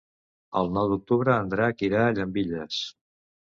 [0.61, 2.83] El nou d'octubre en Drac irà a Llambilles.